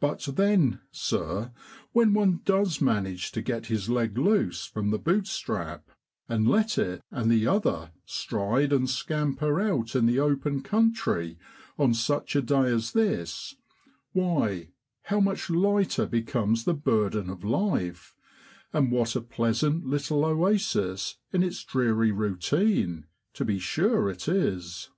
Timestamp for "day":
12.42-12.64